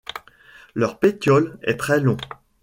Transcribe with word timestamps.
Leur 0.73 0.97
pétiole 0.99 1.59
est 1.61 1.77
très 1.79 1.99
long. 1.99 2.17